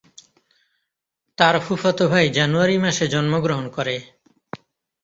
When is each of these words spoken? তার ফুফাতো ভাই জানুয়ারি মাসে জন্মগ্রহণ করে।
তার 1.37 1.55
ফুফাতো 1.59 2.03
ভাই 2.07 2.25
জানুয়ারি 2.29 2.75
মাসে 2.77 3.05
জন্মগ্রহণ 3.07 3.65
করে। 3.69 3.95